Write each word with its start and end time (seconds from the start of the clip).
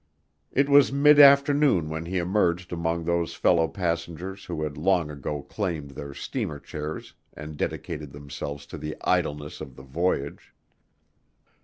It 0.51 0.67
was 0.67 0.91
mid 0.91 1.19
afternoon 1.19 1.87
when 1.87 2.07
he 2.07 2.17
emerged 2.17 2.73
among 2.73 3.03
those 3.03 3.35
fellow 3.35 3.67
passengers 3.67 4.45
who 4.45 4.63
had 4.63 4.75
long 4.75 5.11
ago 5.11 5.43
claimed 5.43 5.91
their 5.91 6.11
steamer 6.15 6.59
chairs 6.59 7.13
and 7.33 7.55
dedicated 7.55 8.11
themselves 8.11 8.65
to 8.73 8.79
the 8.79 8.97
idleness 9.03 9.61
of 9.61 9.75
the 9.75 9.83
voyage. 9.83 10.55